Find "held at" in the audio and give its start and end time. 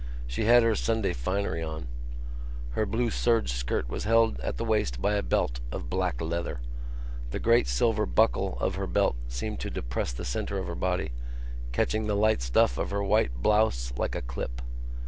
4.05-4.57